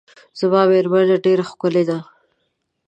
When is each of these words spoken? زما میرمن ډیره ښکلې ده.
زما 0.39 0.61
میرمن 0.71 1.05
ډیره 1.25 1.43
ښکلې 1.49 1.83
ده. 1.89 1.97